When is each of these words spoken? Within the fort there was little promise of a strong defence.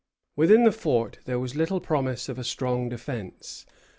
Within 0.35 0.63
the 0.63 0.71
fort 0.71 1.19
there 1.25 1.37
was 1.37 1.55
little 1.55 1.79
promise 1.79 2.27
of 2.27 2.39
a 2.39 2.43
strong 2.43 2.89
defence. 2.89 3.67